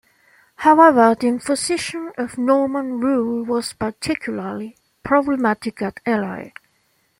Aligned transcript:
However 0.55 1.13
the 1.13 1.27
imposition 1.27 2.11
of 2.17 2.35
Norman 2.35 2.99
rule 2.99 3.43
was 3.43 3.73
particularly 3.73 4.75
problematic 5.03 5.79
at 5.83 5.99
Ely. 6.07 6.49